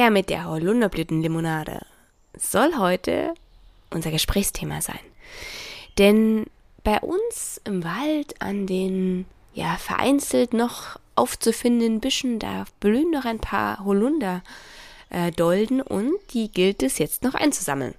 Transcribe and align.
Her 0.00 0.10
mit 0.10 0.30
der 0.30 0.46
Holunderblütenlimonade 0.46 1.82
soll 2.32 2.78
heute 2.78 3.34
unser 3.90 4.10
Gesprächsthema 4.10 4.80
sein. 4.80 4.98
Denn 5.98 6.46
bei 6.82 6.98
uns 7.00 7.60
im 7.64 7.84
Wald 7.84 8.40
an 8.40 8.66
den 8.66 9.26
ja 9.52 9.76
vereinzelt 9.76 10.54
noch 10.54 10.98
aufzufindenden 11.16 12.00
Büschen, 12.00 12.38
da 12.38 12.64
blühen 12.80 13.10
noch 13.10 13.26
ein 13.26 13.40
paar 13.40 13.84
Holunderdolden 13.84 15.80
äh, 15.80 15.82
und 15.82 16.14
die 16.32 16.50
gilt 16.50 16.82
es 16.82 16.96
jetzt 16.96 17.22
noch 17.22 17.34
einzusammeln. 17.34 17.94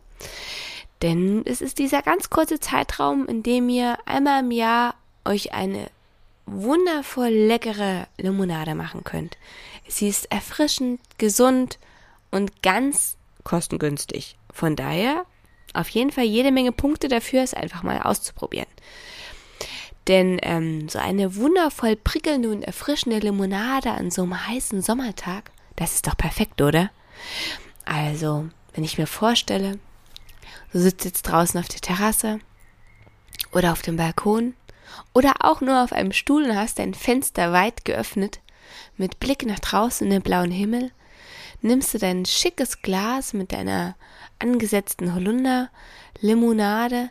Denn 1.03 1.43
es 1.45 1.61
ist 1.61 1.77
dieser 1.77 2.01
ganz 2.01 2.31
kurze 2.31 2.59
Zeitraum, 2.59 3.27
in 3.27 3.43
dem 3.43 3.69
ihr 3.69 3.99
einmal 4.07 4.39
im 4.39 4.49
Jahr 4.49 4.95
euch 5.23 5.53
eine 5.53 5.91
wundervoll 6.47 7.29
leckere 7.29 8.07
Limonade 8.17 8.73
machen 8.73 9.03
könnt. 9.03 9.37
Sie 9.87 10.07
ist 10.07 10.31
erfrischend, 10.31 10.99
gesund 11.19 11.77
und 12.31 12.63
ganz 12.63 13.17
kostengünstig. 13.43 14.37
Von 14.51 14.75
daher 14.75 15.25
auf 15.73 15.89
jeden 15.89 16.11
Fall 16.11 16.25
jede 16.25 16.51
Menge 16.51 16.71
Punkte 16.71 17.07
dafür, 17.07 17.43
es 17.43 17.53
einfach 17.53 17.83
mal 17.83 18.01
auszuprobieren. 18.01 18.67
Denn 20.07 20.39
ähm, 20.41 20.89
so 20.89 20.99
eine 20.99 21.35
wundervoll 21.35 21.95
prickelnde 21.95 22.49
und 22.49 22.63
erfrischende 22.63 23.19
Limonade 23.19 23.91
an 23.91 24.09
so 24.11 24.23
einem 24.23 24.47
heißen 24.47 24.81
Sommertag, 24.81 25.51
das 25.75 25.93
ist 25.93 26.07
doch 26.07 26.17
perfekt, 26.17 26.61
oder? 26.61 26.89
Also, 27.85 28.49
wenn 28.73 28.83
ich 28.83 28.97
mir 28.97 29.07
vorstelle, 29.07 29.79
du 30.73 30.79
sitzt 30.79 31.05
jetzt 31.05 31.23
draußen 31.23 31.59
auf 31.59 31.67
der 31.67 31.81
Terrasse 31.81 32.39
oder 33.53 33.71
auf 33.71 33.81
dem 33.81 33.97
Balkon 33.97 34.55
oder 35.13 35.33
auch 35.39 35.61
nur 35.61 35.83
auf 35.83 35.93
einem 35.93 36.11
Stuhl 36.11 36.43
und 36.43 36.55
hast 36.55 36.79
dein 36.79 36.93
Fenster 36.93 37.53
weit 37.53 37.85
geöffnet, 37.85 38.39
mit 38.97 39.19
Blick 39.19 39.45
nach 39.45 39.59
draußen 39.59 40.07
in 40.07 40.11
den 40.11 40.21
blauen 40.21 40.51
Himmel, 40.51 40.91
nimmst 41.61 41.93
du 41.93 41.97
dein 41.97 42.25
schickes 42.25 42.81
Glas 42.81 43.33
mit 43.33 43.51
deiner 43.51 43.95
angesetzten 44.39 45.13
Holunder, 45.13 45.69
Limonade, 46.19 47.09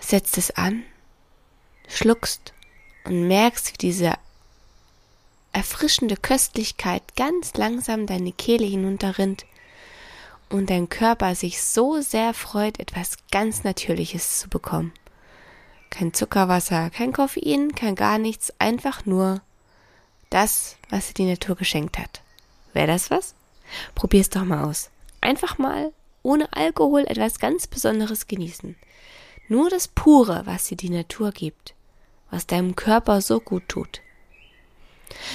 setzt 0.00 0.38
es 0.38 0.50
an, 0.50 0.84
schluckst 1.88 2.52
und 3.04 3.28
merkst, 3.28 3.72
wie 3.72 3.78
diese 3.78 4.14
erfrischende 5.52 6.16
Köstlichkeit 6.16 7.02
ganz 7.16 7.54
langsam 7.54 8.06
deine 8.06 8.32
Kehle 8.32 8.66
hinunterrinnt 8.66 9.44
und 10.48 10.70
dein 10.70 10.88
Körper 10.88 11.34
sich 11.34 11.62
so 11.62 12.00
sehr 12.00 12.34
freut, 12.34 12.78
etwas 12.78 13.16
ganz 13.30 13.64
Natürliches 13.64 14.38
zu 14.40 14.48
bekommen. 14.48 14.92
Kein 15.90 16.14
Zuckerwasser, 16.14 16.90
kein 16.90 17.12
Koffein, 17.12 17.74
kein 17.74 17.94
gar 17.94 18.18
nichts, 18.18 18.52
einfach 18.58 19.04
nur 19.04 19.42
das, 20.30 20.76
was 20.88 21.08
dir 21.08 21.14
die 21.14 21.30
Natur 21.30 21.56
geschenkt 21.56 21.98
hat. 21.98 22.21
Wäre 22.72 22.86
das 22.86 23.10
was? 23.10 23.34
Probier's 23.94 24.30
doch 24.30 24.44
mal 24.44 24.64
aus. 24.64 24.90
Einfach 25.20 25.58
mal 25.58 25.92
ohne 26.22 26.52
Alkohol 26.52 27.02
etwas 27.06 27.38
ganz 27.38 27.66
Besonderes 27.66 28.26
genießen. 28.26 28.76
Nur 29.48 29.70
das 29.70 29.88
Pure, 29.88 30.42
was 30.44 30.68
dir 30.68 30.76
die 30.76 30.90
Natur 30.90 31.32
gibt, 31.32 31.74
was 32.30 32.46
deinem 32.46 32.76
Körper 32.76 33.20
so 33.20 33.40
gut 33.40 33.68
tut. 33.68 34.00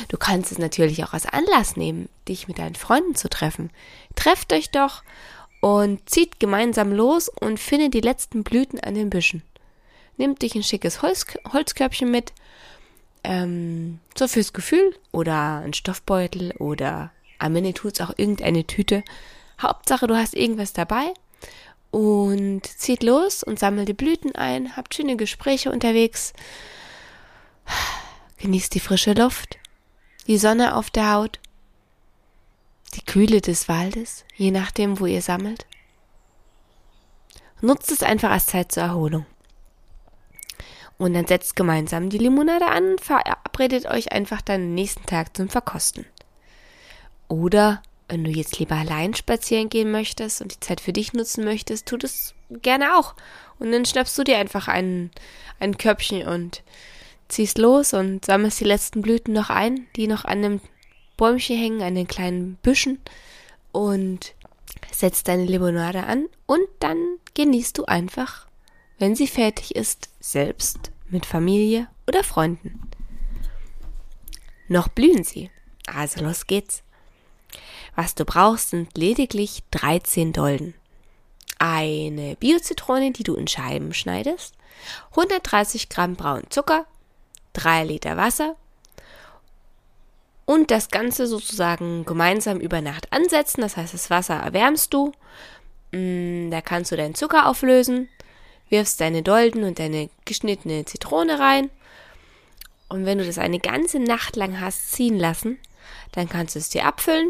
Du 0.08 0.18
kannst 0.18 0.52
es 0.52 0.58
natürlich 0.58 1.04
auch 1.04 1.14
als 1.14 1.26
Anlass 1.26 1.76
nehmen, 1.76 2.10
dich 2.28 2.48
mit 2.48 2.58
deinen 2.58 2.76
Freunden 2.76 3.16
zu 3.16 3.30
treffen. 3.30 3.70
Trefft 4.16 4.54
euch 4.54 4.72
doch 4.72 5.04
und 5.62 6.10
zieht 6.10 6.40
gemeinsam 6.40 6.92
los 6.92 7.30
und 7.30 7.60
findet 7.60 7.94
die 7.94 8.02
letzten 8.02 8.44
Blüten 8.44 8.80
an 8.80 8.96
den 8.96 9.10
Büschen 9.10 9.44
nimmt 10.18 10.42
dich 10.42 10.56
ein 10.56 10.64
schickes 10.64 11.02
Holz, 11.02 11.26
Holzkörbchen 11.52 12.12
mit, 12.12 12.34
ähm, 13.24 14.00
so 14.18 14.28
fürs 14.28 14.54
Gefühl 14.54 14.96
oder 15.12 15.58
ein 15.60 15.74
Stoffbeutel 15.74 16.52
oder 16.58 17.12
am 17.40 17.56
Ende 17.56 17.74
tut's 17.74 18.02
auch 18.02 18.12
irgendeine 18.18 18.66
Tüte. 18.66 19.04
Hauptsache, 19.62 20.08
du 20.08 20.16
hast 20.16 20.36
irgendwas 20.36 20.74
dabei 20.74 21.14
und 21.92 22.66
zieht 22.66 23.04
los 23.04 23.44
und 23.44 23.60
sammelt 23.60 23.88
die 23.88 23.94
Blüten 23.94 24.36
ein, 24.36 24.76
habt 24.76 24.94
schöne 24.94 25.18
Gespräche 25.18 25.72
unterwegs, 25.72 26.34
genießt 28.38 28.74
die 28.76 28.80
frische 28.80 29.14
Luft, 29.14 29.58
die 30.28 30.38
Sonne 30.38 30.76
auf 30.76 30.90
der 30.90 31.14
Haut, 31.14 31.40
die 32.96 33.06
Kühle 33.06 33.42
des 33.42 33.68
Waldes, 33.68 34.26
je 34.36 34.52
nachdem, 34.52 35.00
wo 35.00 35.06
ihr 35.06 35.22
sammelt. 35.22 35.66
Nutzt 37.62 37.92
es 37.92 38.04
einfach 38.04 38.32
als 38.32 38.46
Zeit 38.46 38.72
zur 38.72 38.84
Erholung. 38.84 39.26
Und 40.98 41.14
dann 41.14 41.28
setzt 41.28 41.56
gemeinsam 41.56 42.10
die 42.10 42.18
Limonade 42.18 42.68
an 42.68 42.92
und 42.92 43.02
verabredet 43.02 43.86
euch 43.86 44.12
einfach 44.12 44.42
dann 44.42 44.74
nächsten 44.74 45.06
Tag 45.06 45.36
zum 45.36 45.50
Verkosten. 45.50 46.06
Oder 47.28 47.82
wenn 48.08 48.24
du 48.24 48.32
jetzt 48.32 48.58
lieber 48.60 48.76
allein 48.76 49.14
spazieren 49.14 49.70
gehen 49.70 49.92
möchtest 49.92 50.42
und 50.42 50.54
die 50.54 50.60
Zeit 50.60 50.80
für 50.80 50.94
dich 50.94 51.14
nutzen 51.14 51.44
möchtest, 51.44 51.88
tu 51.88 51.98
das 51.98 52.34
gerne 52.50 52.98
auch. 52.98 53.16
Und 53.60 53.72
dann 53.72 53.86
schnappst 53.86 54.18
du 54.18 54.24
dir 54.24 54.38
einfach 54.38 54.68
ein, 54.68 55.12
ein 55.60 55.78
Körbchen 55.78 56.28
und 56.28 56.64
ziehst 57.28 57.58
los 57.58 57.94
und 57.94 58.24
sammelst 58.26 58.60
die 58.62 58.66
letzten 58.66 59.02
Blüten 59.02 59.34
noch 59.34 59.50
ein, 59.50 59.88
die 59.96 60.08
noch 60.08 60.24
an 60.24 60.42
dem 60.42 60.62
Bäumchen 61.18 61.58
hängen, 61.58 61.82
an 61.82 61.96
den 61.96 62.08
kleinen 62.08 62.56
Büschen 62.62 63.00
und 63.74 64.34
setzt 64.92 65.28
deine 65.28 65.46
Limonade 65.46 66.04
an 66.04 66.28
und 66.46 66.68
dann 66.80 66.98
genießt 67.34 67.78
du 67.78 67.86
einfach 67.86 68.48
wenn 68.98 69.16
sie 69.16 69.28
fertig 69.28 69.76
ist, 69.76 70.10
selbst, 70.20 70.92
mit 71.10 71.26
Familie 71.26 71.88
oder 72.08 72.24
Freunden. 72.24 72.82
Noch 74.68 74.88
blühen 74.88 75.24
sie. 75.24 75.50
Also 75.86 76.24
los 76.24 76.48
geht's. 76.48 76.84
Was 77.96 78.16
du 78.16 78.26
brauchst, 78.26 78.72
sind 78.72 78.98
lediglich 78.98 79.64
13 79.72 80.34
Dolden. 80.34 80.74
Eine 81.60 82.36
Biozitrone, 82.36 83.12
die 83.12 83.24
du 83.24 83.36
in 83.36 83.48
Scheiben 83.48 83.94
schneidest, 83.94 84.54
130 85.12 85.90
Gramm 85.90 86.16
braunen 86.16 86.50
Zucker, 86.50 86.86
3 87.54 87.86
Liter 87.86 88.16
Wasser 88.16 88.56
und 90.46 90.70
das 90.70 90.90
Ganze 90.90 91.26
sozusagen 91.26 92.06
gemeinsam 92.06 92.60
über 92.60 92.82
Nacht 92.82 93.12
ansetzen. 93.12 93.62
Das 93.62 93.76
heißt, 93.76 93.94
das 93.94 94.10
Wasser 94.10 94.36
erwärmst 94.36 94.94
du. 94.94 95.12
Mm, 95.92 96.52
da 96.52 96.62
kannst 96.62 96.92
du 96.92 96.96
deinen 96.96 97.16
Zucker 97.16 97.48
auflösen 97.48 98.08
wirfst 98.70 99.02
deine 99.02 99.24
Dolden 99.24 99.64
und 99.64 99.80
deine 99.80 100.10
geschnittene 100.26 100.86
Zitrone 100.86 101.40
rein. 101.40 101.70
Und 102.90 103.06
wenn 103.06 103.18
du 103.18 103.26
das 103.26 103.38
eine 103.38 103.60
ganze 103.60 104.00
Nacht 104.00 104.36
lang 104.36 104.60
hast 104.60 104.92
ziehen 104.92 105.18
lassen, 105.18 105.60
dann 106.12 106.30
kannst 106.30 106.56
du 106.56 106.60
es 106.60 106.70
dir 106.70 106.86
abfüllen. 106.86 107.30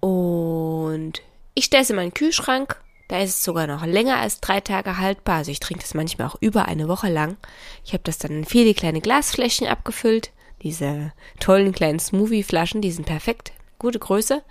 Und 0.00 1.22
ich 1.54 1.66
stelle 1.66 1.82
es 1.82 1.90
in 1.90 1.96
meinen 1.96 2.14
Kühlschrank. 2.14 2.80
Da 3.08 3.20
ist 3.20 3.30
es 3.30 3.44
sogar 3.44 3.66
noch 3.66 3.84
länger 3.86 4.18
als 4.18 4.40
drei 4.40 4.60
Tage 4.60 4.98
haltbar. 4.98 5.36
Also 5.36 5.50
ich 5.50 5.60
trinke 5.60 5.82
das 5.82 5.94
manchmal 5.94 6.28
auch 6.28 6.36
über 6.40 6.66
eine 6.66 6.88
Woche 6.88 7.08
lang. 7.08 7.36
Ich 7.84 7.94
habe 7.94 8.02
das 8.04 8.18
dann 8.18 8.32
in 8.32 8.44
viele 8.44 8.74
kleine 8.74 9.00
Glasfläschchen 9.00 9.66
abgefüllt. 9.66 10.30
Diese 10.62 11.12
tollen 11.40 11.72
kleinen 11.72 12.00
Smoothie-Flaschen, 12.00 12.82
die 12.82 12.92
sind 12.92 13.06
perfekt. 13.06 13.52
Gute 13.78 13.98
Größe. 13.98 14.42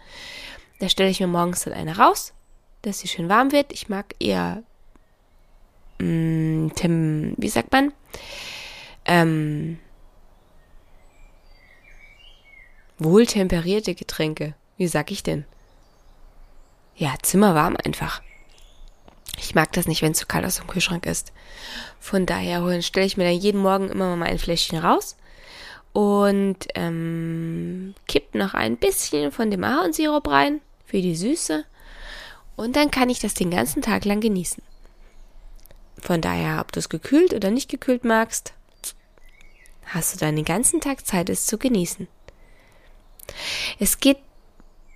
Da 0.80 0.90
stelle 0.90 1.10
ich 1.10 1.20
mir 1.20 1.28
morgens 1.28 1.64
dann 1.64 1.74
eine 1.74 1.98
raus, 1.98 2.34
dass 2.82 3.00
sie 3.00 3.08
schön 3.08 3.30
warm 3.30 3.52
wird. 3.52 3.72
Ich 3.74 3.90
mag 3.90 4.16
eher 4.20 4.64
mh, 6.00 6.08
mm, 6.08 6.76
tem, 6.76 7.34
wie 7.38 7.50
sagt 7.50 7.72
man? 7.72 7.94
Ähm, 9.06 9.80
wohltemperierte 13.00 13.96
Getränke. 13.96 14.56
Wie 14.78 14.88
sag 14.88 15.12
ich 15.12 15.24
denn? 15.24 15.46
Ja, 16.96 17.16
zimmerwarm 17.22 17.78
einfach. 17.84 18.22
Ich 19.40 19.54
mag 19.54 19.72
das 19.74 19.88
nicht, 19.88 20.02
wenn 20.02 20.14
es 20.14 20.18
zu 20.18 20.26
kalt 20.26 20.46
aus 20.46 20.56
dem 20.56 20.68
Kühlschrank 20.68 21.06
ist. 21.06 21.32
Von 22.00 22.26
daher 22.26 22.82
stelle 22.82 23.06
ich 23.06 23.18
mir 23.18 23.26
dann 23.26 23.40
jeden 23.40 23.62
Morgen 23.62 23.90
immer 23.90 24.16
mal 24.16 24.26
ein 24.26 24.40
Fläschchen 24.40 24.80
raus 24.80 25.16
und 25.94 26.68
ähm, 26.76 27.94
kippt 28.08 28.36
noch 28.36 28.54
ein 28.54 28.78
bisschen 28.78 29.32
von 29.32 29.52
dem 29.52 29.64
Ahornsirup 29.64 30.28
rein 30.28 30.62
für 30.86 31.02
die 31.02 31.16
Süße. 31.16 31.66
Und 32.56 32.76
dann 32.76 32.90
kann 32.90 33.10
ich 33.10 33.20
das 33.20 33.36
den 33.36 33.52
ganzen 33.52 33.84
Tag 33.84 34.06
lang 34.06 34.20
genießen. 34.20 34.64
Von 36.02 36.22
daher, 36.22 36.60
ob 36.62 36.72
du 36.72 36.80
es 36.80 36.90
gekühlt 36.90 37.34
oder 37.34 37.52
nicht 37.52 37.70
gekühlt 37.70 38.04
magst, 38.04 38.54
hast 39.86 40.16
du 40.16 40.20
dann 40.20 40.36
den 40.36 40.46
ganzen 40.46 40.82
Tag 40.82 41.06
Zeit, 41.06 41.30
es 41.30 41.46
zu 41.46 41.58
genießen. 41.58 42.08
Es 43.80 44.00
geht 44.00 44.18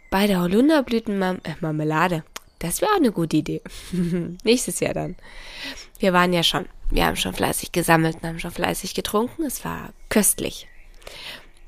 bei 0.09 0.27
der 0.27 0.41
Holunderblütenmarmelade. 0.41 2.15
Äh, 2.15 2.21
das 2.59 2.81
wäre 2.81 2.91
auch 2.91 2.97
eine 2.97 3.11
gute 3.11 3.37
Idee. 3.37 3.61
Nächstes 4.43 4.79
Jahr 4.79 4.93
dann. 4.93 5.15
Wir 5.99 6.13
waren 6.13 6.33
ja 6.33 6.43
schon, 6.43 6.67
wir 6.89 7.05
haben 7.05 7.15
schon 7.15 7.33
fleißig 7.33 7.71
gesammelt 7.71 8.17
und 8.17 8.27
haben 8.27 8.39
schon 8.39 8.51
fleißig 8.51 8.93
getrunken. 8.93 9.43
Es 9.43 9.65
war 9.65 9.93
köstlich. 10.09 10.67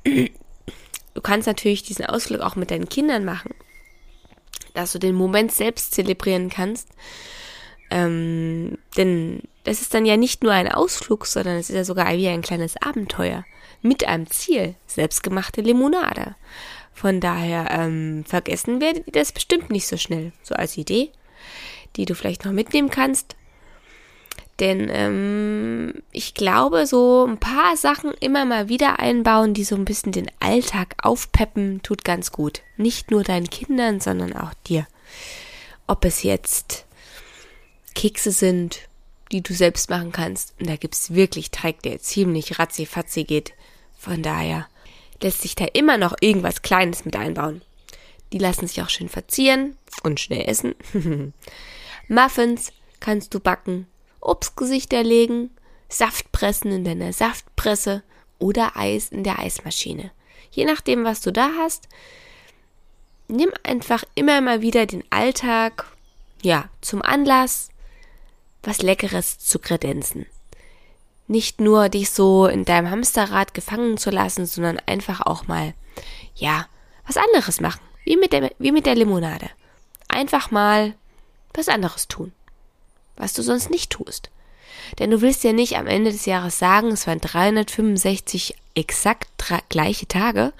Du 0.04 1.20
kannst 1.20 1.46
natürlich 1.46 1.82
diesen 1.82 2.06
Ausflug 2.06 2.40
auch 2.40 2.56
mit 2.56 2.70
deinen 2.70 2.88
Kindern 2.88 3.24
machen, 3.24 3.54
dass 4.74 4.92
du 4.92 4.98
den 4.98 5.14
Moment 5.14 5.52
selbst 5.52 5.94
zelebrieren 5.94 6.50
kannst. 6.50 6.88
Ähm, 7.94 8.76
denn 8.96 9.42
das 9.62 9.80
ist 9.80 9.94
dann 9.94 10.04
ja 10.04 10.16
nicht 10.16 10.42
nur 10.42 10.50
ein 10.50 10.70
Ausflug, 10.70 11.26
sondern 11.26 11.58
es 11.58 11.70
ist 11.70 11.76
ja 11.76 11.84
sogar 11.84 12.12
wie 12.14 12.26
ein 12.26 12.42
kleines 12.42 12.74
Abenteuer 12.82 13.44
mit 13.82 14.04
einem 14.04 14.28
Ziel, 14.28 14.74
selbstgemachte 14.88 15.60
Limonade. 15.60 16.34
Von 16.92 17.20
daher 17.20 17.68
ähm, 17.70 18.24
vergessen 18.26 18.80
werdet 18.80 19.06
ihr 19.06 19.12
das 19.12 19.30
bestimmt 19.30 19.70
nicht 19.70 19.86
so 19.86 19.96
schnell, 19.96 20.32
so 20.42 20.56
als 20.56 20.76
Idee, 20.76 21.10
die 21.94 22.04
du 22.04 22.16
vielleicht 22.16 22.44
noch 22.44 22.50
mitnehmen 22.50 22.90
kannst. 22.90 23.36
Denn 24.58 24.88
ähm, 24.90 26.02
ich 26.10 26.34
glaube, 26.34 26.88
so 26.88 27.24
ein 27.28 27.38
paar 27.38 27.76
Sachen 27.76 28.10
immer 28.18 28.44
mal 28.44 28.68
wieder 28.68 28.98
einbauen, 28.98 29.54
die 29.54 29.64
so 29.64 29.76
ein 29.76 29.84
bisschen 29.84 30.10
den 30.10 30.30
Alltag 30.40 30.96
aufpeppen, 31.00 31.80
tut 31.82 32.04
ganz 32.04 32.32
gut. 32.32 32.62
Nicht 32.76 33.12
nur 33.12 33.22
deinen 33.22 33.50
Kindern, 33.50 34.00
sondern 34.00 34.32
auch 34.34 34.54
dir. 34.66 34.88
Ob 35.86 36.04
es 36.04 36.24
jetzt 36.24 36.83
Kekse 37.94 38.32
sind, 38.32 38.88
die 39.32 39.42
du 39.42 39.54
selbst 39.54 39.90
machen 39.90 40.12
kannst. 40.12 40.54
Und 40.60 40.68
da 40.68 40.76
gibt's 40.76 41.14
wirklich 41.14 41.50
Teig, 41.50 41.82
der 41.82 42.00
ziemlich 42.00 42.58
ratzi-fatzi 42.58 43.24
geht. 43.24 43.52
Von 43.98 44.22
daher 44.22 44.68
lässt 45.22 45.42
sich 45.42 45.54
da 45.54 45.64
immer 45.72 45.96
noch 45.96 46.14
irgendwas 46.20 46.62
Kleines 46.62 47.04
mit 47.04 47.16
einbauen. 47.16 47.62
Die 48.32 48.38
lassen 48.38 48.66
sich 48.66 48.82
auch 48.82 48.90
schön 48.90 49.08
verzieren 49.08 49.76
und 50.02 50.20
schnell 50.20 50.48
essen. 50.48 50.74
Muffins 52.08 52.72
kannst 53.00 53.32
du 53.32 53.40
backen, 53.40 53.86
Obstgesichter 54.20 55.02
legen, 55.02 55.50
Saft 55.88 56.32
pressen 56.32 56.72
in 56.72 56.84
deiner 56.84 57.12
Saftpresse 57.12 58.02
oder 58.38 58.76
Eis 58.76 59.10
in 59.10 59.24
der 59.24 59.38
Eismaschine. 59.38 60.10
Je 60.50 60.64
nachdem, 60.64 61.04
was 61.04 61.20
du 61.20 61.32
da 61.32 61.50
hast, 61.58 61.88
nimm 63.28 63.50
einfach 63.62 64.04
immer 64.14 64.40
mal 64.40 64.60
wieder 64.60 64.86
den 64.86 65.04
Alltag, 65.10 65.86
ja, 66.42 66.68
zum 66.80 67.02
Anlass, 67.02 67.68
was 68.66 68.82
Leckeres 68.82 69.38
zu 69.38 69.58
kredenzen 69.58 70.26
nicht 71.26 71.60
nur 71.60 71.88
dich 71.88 72.10
so 72.10 72.46
in 72.46 72.64
deinem 72.64 72.90
Hamsterrad 72.90 73.54
gefangen 73.54 73.96
zu 73.96 74.10
lassen, 74.10 74.46
sondern 74.46 74.80
einfach 74.86 75.20
auch 75.22 75.46
mal, 75.46 75.74
ja, 76.34 76.66
was 77.06 77.16
anderes 77.16 77.60
machen. 77.60 77.80
Wie 78.04 78.16
mit 78.16 78.32
der, 78.32 78.50
wie 78.58 78.72
mit 78.72 78.86
der 78.86 78.94
Limonade. 78.94 79.48
Einfach 80.08 80.50
mal 80.50 80.94
was 81.54 81.68
anderes 81.68 82.08
tun. 82.08 82.32
Was 83.16 83.32
du 83.32 83.42
sonst 83.42 83.70
nicht 83.70 83.90
tust. 83.90 84.30
Denn 84.98 85.10
du 85.10 85.22
willst 85.22 85.44
ja 85.44 85.52
nicht 85.52 85.76
am 85.76 85.86
Ende 85.86 86.12
des 86.12 86.26
Jahres 86.26 86.58
sagen, 86.58 86.88
es 86.88 87.06
waren 87.06 87.20
365 87.20 88.54
exakt 88.74 89.30
gleiche 89.68 90.06
Tage 90.06 90.52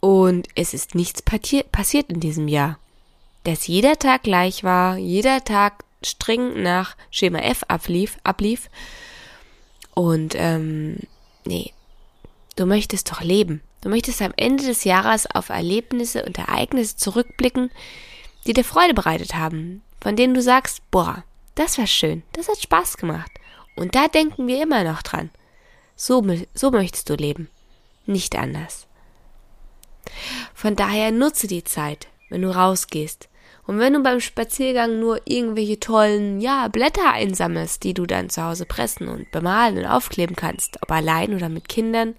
und 0.00 0.48
es 0.54 0.74
ist 0.74 0.94
nichts 0.94 1.22
passiert 1.22 2.10
in 2.10 2.20
diesem 2.20 2.48
Jahr. 2.48 2.78
Dass 3.44 3.66
jeder 3.66 3.98
Tag 3.98 4.24
gleich 4.24 4.64
war, 4.64 4.98
jeder 4.98 5.44
Tag 5.44 5.84
streng 6.06 6.62
nach 6.62 6.96
Schema 7.10 7.38
F 7.40 7.64
ablief, 7.68 8.18
ablief 8.24 8.68
und 9.94 10.34
ähm, 10.36 10.98
nee, 11.44 11.72
du 12.56 12.66
möchtest 12.66 13.10
doch 13.10 13.22
leben. 13.22 13.62
Du 13.80 13.88
möchtest 13.88 14.20
am 14.20 14.32
Ende 14.36 14.64
des 14.64 14.84
Jahres 14.84 15.26
auf 15.26 15.48
Erlebnisse 15.48 16.24
und 16.24 16.38
Ereignisse 16.38 16.96
zurückblicken, 16.96 17.70
die 18.46 18.52
dir 18.52 18.64
Freude 18.64 18.94
bereitet 18.94 19.34
haben, 19.34 19.82
von 20.00 20.16
denen 20.16 20.34
du 20.34 20.42
sagst, 20.42 20.82
boah, 20.90 21.24
das 21.54 21.78
war 21.78 21.86
schön, 21.86 22.22
das 22.32 22.48
hat 22.48 22.58
Spaß 22.58 22.96
gemacht. 22.96 23.30
Und 23.76 23.94
da 23.94 24.08
denken 24.08 24.46
wir 24.46 24.62
immer 24.62 24.84
noch 24.84 25.02
dran. 25.02 25.30
So, 25.94 26.24
so 26.52 26.70
möchtest 26.70 27.08
du 27.08 27.14
leben, 27.14 27.48
nicht 28.04 28.36
anders. 28.36 28.86
Von 30.54 30.76
daher 30.76 31.10
nutze 31.10 31.46
die 31.46 31.64
Zeit, 31.64 32.08
wenn 32.28 32.42
du 32.42 32.54
rausgehst, 32.54 33.28
und 33.66 33.80
wenn 33.80 33.94
du 33.94 34.02
beim 34.02 34.20
Spaziergang 34.20 35.00
nur 35.00 35.20
irgendwelche 35.24 35.80
tollen, 35.80 36.40
ja, 36.40 36.68
Blätter 36.68 37.12
einsammelst, 37.12 37.82
die 37.82 37.94
du 37.94 38.06
dann 38.06 38.30
zu 38.30 38.44
Hause 38.44 38.64
pressen 38.64 39.08
und 39.08 39.30
bemalen 39.32 39.78
und 39.78 39.86
aufkleben 39.86 40.36
kannst, 40.36 40.80
ob 40.82 40.90
allein 40.92 41.34
oder 41.34 41.48
mit 41.48 41.68
Kindern, 41.68 42.14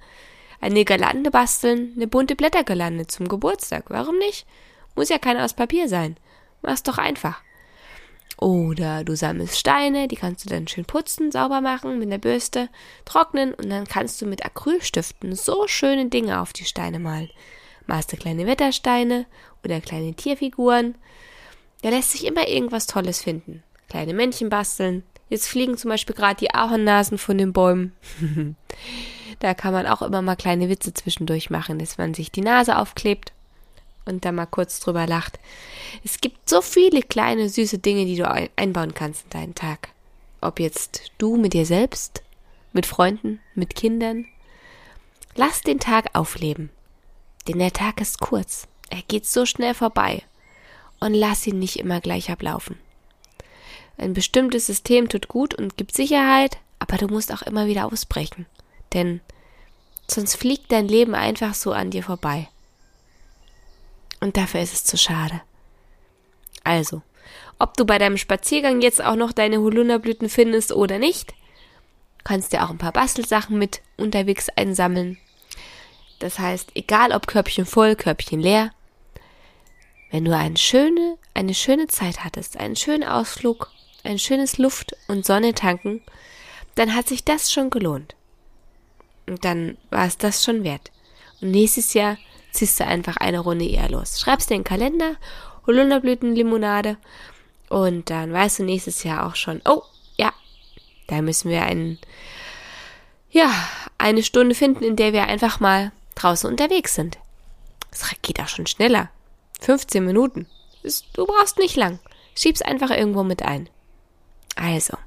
eine 0.59 0.83
Girlande 0.83 1.31
basteln, 1.31 1.93
eine 1.95 2.07
bunte 2.07 2.35
Blättergirlande 2.35 3.07
zum 3.07 3.27
Geburtstag, 3.29 3.85
warum 3.87 4.17
nicht? 4.17 4.45
Muss 4.95 5.09
ja 5.09 5.19
keiner 5.19 5.45
aus 5.45 5.53
Papier 5.53 5.87
sein. 5.87 6.17
Mach's 6.61 6.83
doch 6.83 6.97
einfach. 6.97 7.41
Oder 8.39 9.03
du 9.03 9.15
sammelst 9.15 9.57
Steine, 9.57 10.07
die 10.07 10.15
kannst 10.15 10.45
du 10.45 10.49
dann 10.49 10.67
schön 10.67 10.85
putzen, 10.85 11.31
sauber 11.31 11.61
machen 11.61 11.97
mit 11.97 12.11
der 12.11 12.17
Bürste, 12.17 12.69
trocknen 13.05 13.53
und 13.53 13.69
dann 13.69 13.87
kannst 13.87 14.21
du 14.21 14.25
mit 14.25 14.45
Acrylstiften 14.45 15.35
so 15.35 15.67
schöne 15.67 16.07
Dinge 16.07 16.41
auf 16.41 16.53
die 16.53 16.65
Steine 16.65 16.99
malen. 16.99 17.29
Malst 17.85 18.11
du 18.11 18.17
kleine 18.17 18.45
Wettersteine 18.45 19.25
oder 19.63 19.79
kleine 19.79 20.13
Tierfiguren 20.13 20.95
da 21.81 21.89
lässt 21.89 22.11
sich 22.11 22.25
immer 22.25 22.47
irgendwas 22.47 22.87
Tolles 22.87 23.21
finden. 23.21 23.63
Kleine 23.89 24.13
Männchen 24.13 24.49
basteln. 24.49 25.03
Jetzt 25.29 25.47
fliegen 25.47 25.77
zum 25.77 25.89
Beispiel 25.89 26.15
gerade 26.15 26.39
die 26.39 26.53
Ahornnasen 26.53 27.17
von 27.17 27.37
den 27.37 27.53
Bäumen. 27.53 27.93
da 29.39 29.53
kann 29.53 29.73
man 29.73 29.85
auch 29.85 30.01
immer 30.01 30.21
mal 30.21 30.35
kleine 30.35 30.69
Witze 30.69 30.93
zwischendurch 30.93 31.49
machen, 31.49 31.79
dass 31.79 31.97
man 31.97 32.13
sich 32.13 32.31
die 32.31 32.41
Nase 32.41 32.77
aufklebt 32.77 33.33
und 34.05 34.23
da 34.25 34.31
mal 34.31 34.45
kurz 34.45 34.79
drüber 34.79 35.05
lacht. 35.05 35.39
Es 36.03 36.21
gibt 36.21 36.49
so 36.49 36.61
viele 36.61 37.01
kleine 37.01 37.49
süße 37.49 37.79
Dinge, 37.79 38.05
die 38.05 38.15
du 38.15 38.49
einbauen 38.55 38.93
kannst 38.93 39.25
in 39.25 39.29
deinen 39.31 39.55
Tag. 39.55 39.89
Ob 40.39 40.59
jetzt 40.59 41.11
du 41.17 41.35
mit 41.35 41.53
dir 41.53 41.65
selbst, 41.65 42.23
mit 42.71 42.85
Freunden, 42.85 43.39
mit 43.53 43.75
Kindern. 43.75 44.25
Lass 45.35 45.61
den 45.61 45.79
Tag 45.79 46.09
aufleben. 46.13 46.69
Denn 47.47 47.59
der 47.59 47.73
Tag 47.73 48.01
ist 48.01 48.19
kurz. 48.19 48.67
Er 48.89 49.01
geht 49.07 49.25
so 49.25 49.45
schnell 49.45 49.73
vorbei 49.73 50.23
und 50.99 51.13
lass 51.13 51.45
ihn 51.47 51.59
nicht 51.59 51.77
immer 51.77 52.01
gleich 52.01 52.31
ablaufen. 52.31 52.77
Ein 53.97 54.13
bestimmtes 54.13 54.67
System 54.67 55.09
tut 55.09 55.27
gut 55.27 55.55
und 55.55 55.77
gibt 55.77 55.95
Sicherheit, 55.95 56.57
aber 56.79 56.97
du 56.97 57.07
musst 57.07 57.33
auch 57.33 57.41
immer 57.41 57.67
wieder 57.67 57.85
ausbrechen. 57.85 58.45
Denn 58.93 59.21
sonst 60.07 60.35
fliegt 60.35 60.71
dein 60.71 60.87
Leben 60.87 61.15
einfach 61.15 61.53
so 61.53 61.71
an 61.71 61.89
dir 61.89 62.03
vorbei. 62.03 62.47
Und 64.19 64.37
dafür 64.37 64.61
ist 64.61 64.73
es 64.73 64.83
zu 64.83 64.97
schade. 64.97 65.41
Also, 66.63 67.01
ob 67.59 67.75
du 67.75 67.85
bei 67.85 67.97
deinem 67.97 68.17
Spaziergang 68.17 68.81
jetzt 68.81 69.03
auch 69.03 69.15
noch 69.15 69.31
deine 69.31 69.59
Holunderblüten 69.59 70.29
findest 70.29 70.71
oder 70.71 70.99
nicht, 70.99 71.33
kannst 72.23 72.53
dir 72.53 72.63
auch 72.63 72.69
ein 72.69 72.77
paar 72.77 72.91
Bastelsachen 72.91 73.57
mit 73.57 73.81
unterwegs 73.95 74.49
einsammeln. 74.49 75.17
Das 76.19 76.39
heißt, 76.39 76.71
egal 76.75 77.11
ob 77.11 77.27
Körbchen 77.27 77.65
voll, 77.65 77.95
Körbchen 77.95 78.39
leer, 78.39 78.71
wenn 80.11 80.25
du 80.25 80.35
eine 80.35 80.57
schöne, 80.57 81.17
eine 81.33 81.53
schöne 81.53 81.87
Zeit 81.87 82.23
hattest, 82.23 82.57
einen 82.57 82.75
schönen 82.75 83.03
Ausflug, 83.03 83.71
ein 84.03 84.19
schönes 84.19 84.57
Luft- 84.57 84.95
und 85.07 85.25
Sonne 85.25 85.53
tanken, 85.53 86.01
dann 86.75 86.95
hat 86.95 87.07
sich 87.07 87.23
das 87.23 87.51
schon 87.51 87.69
gelohnt. 87.69 88.15
Und 89.27 89.43
dann 89.43 89.77
war 89.89 90.05
es 90.05 90.17
das 90.17 90.43
schon 90.43 90.63
wert. 90.63 90.91
Und 91.41 91.51
nächstes 91.51 91.93
Jahr 91.93 92.17
ziehst 92.51 92.79
du 92.79 92.85
einfach 92.85 93.17
eine 93.17 93.39
Runde 93.39 93.67
eher 93.67 93.89
los. 93.89 94.19
Schreibst 94.19 94.49
dir 94.49 94.55
den 94.55 94.63
Kalender, 94.63 95.17
Holunderblütenlimonade 95.65 96.97
und 97.69 98.09
dann 98.09 98.31
weißt 98.31 98.59
du 98.59 98.63
nächstes 98.63 99.03
Jahr 99.03 99.27
auch 99.27 99.35
schon, 99.35 99.61
oh, 99.65 99.83
ja, 100.15 100.31
da 101.07 101.21
müssen 101.21 101.51
wir 101.51 101.63
einen, 101.63 101.99
ja, 103.29 103.51
eine 103.97 104.23
Stunde 104.23 104.55
finden, 104.55 104.83
in 104.83 104.95
der 104.95 105.11
wir 105.11 105.25
einfach 105.25 105.59
mal 105.59 105.91
draußen 106.15 106.49
unterwegs 106.49 106.95
sind. 106.95 107.17
Das 107.91 108.09
geht 108.21 108.39
auch 108.39 108.47
schon 108.47 108.67
schneller. 108.67 109.09
15 109.59 110.03
Minuten. 110.05 110.47
Du 111.13 111.25
brauchst 111.25 111.57
nicht 111.57 111.75
lang. 111.75 111.99
Schieb's 112.35 112.61
einfach 112.61 112.91
irgendwo 112.91 113.23
mit 113.23 113.43
ein. 113.43 113.69
Also, 114.55 114.97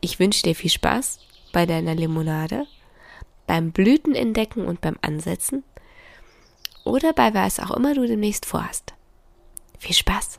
ich 0.00 0.18
wünsche 0.18 0.42
dir 0.42 0.54
viel 0.54 0.70
Spaß 0.70 1.20
bei 1.52 1.66
deiner 1.66 1.94
Limonade, 1.94 2.66
beim 3.46 3.72
Blüten 3.72 4.14
entdecken 4.14 4.64
und 4.64 4.80
beim 4.80 4.96
Ansetzen 5.02 5.64
oder 6.84 7.12
bei 7.12 7.34
was 7.34 7.60
auch 7.60 7.70
immer 7.72 7.94
du 7.94 8.06
demnächst 8.06 8.46
vorhast. 8.46 8.94
Viel 9.78 9.94
Spaß! 9.94 10.38